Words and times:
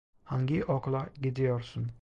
Hangi 0.23 0.63
okula 0.65 1.07
gidiyorsun? 1.21 1.89